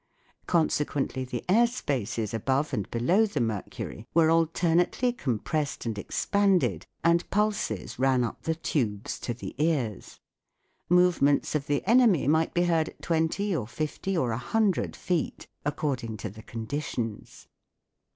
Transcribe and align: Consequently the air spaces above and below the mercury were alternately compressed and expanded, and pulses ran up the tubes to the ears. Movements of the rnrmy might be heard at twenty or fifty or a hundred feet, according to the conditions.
Consequently 0.47 1.23
the 1.23 1.45
air 1.47 1.67
spaces 1.67 2.33
above 2.33 2.73
and 2.73 2.89
below 2.89 3.27
the 3.27 3.39
mercury 3.39 4.07
were 4.15 4.31
alternately 4.31 5.13
compressed 5.13 5.85
and 5.85 5.95
expanded, 5.95 6.87
and 7.03 7.29
pulses 7.29 7.99
ran 7.99 8.23
up 8.23 8.41
the 8.41 8.55
tubes 8.55 9.19
to 9.19 9.31
the 9.35 9.53
ears. 9.63 10.19
Movements 10.89 11.53
of 11.53 11.67
the 11.67 11.83
rnrmy 11.87 12.27
might 12.27 12.55
be 12.55 12.63
heard 12.63 12.89
at 12.89 13.01
twenty 13.03 13.55
or 13.55 13.67
fifty 13.67 14.17
or 14.17 14.31
a 14.31 14.37
hundred 14.39 14.95
feet, 14.95 15.45
according 15.63 16.17
to 16.17 16.31
the 16.31 16.41
conditions. 16.41 17.47